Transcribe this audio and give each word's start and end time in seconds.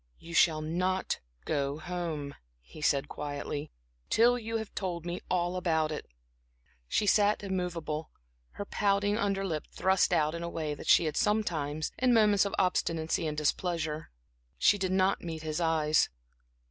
"You 0.17 0.33
shall 0.33 0.61
not 0.63 1.19
go 1.45 1.77
home," 1.77 2.33
he 2.59 2.81
said 2.81 3.07
quietly, 3.07 3.69
"till 4.09 4.39
you 4.39 4.57
have 4.57 4.73
told 4.73 5.05
me 5.05 5.21
all 5.29 5.55
about 5.55 5.91
it." 5.91 6.07
She 6.87 7.05
sat 7.05 7.43
immovable, 7.43 8.09
her 8.53 8.65
pouting 8.65 9.19
under 9.19 9.45
lip 9.45 9.67
thrust 9.71 10.11
out 10.11 10.33
in 10.33 10.41
a 10.41 10.49
way 10.49 10.73
that 10.73 10.87
she 10.87 11.05
had 11.05 11.15
sometimes, 11.17 11.91
in 11.99 12.15
moments 12.15 12.45
of 12.45 12.55
obstinacy 12.57 13.27
and 13.27 13.37
displeasure. 13.37 14.09
She 14.57 14.79
did 14.79 14.91
not 14.91 15.21
meet 15.21 15.43
his 15.43 15.61
eyes. 15.61 16.09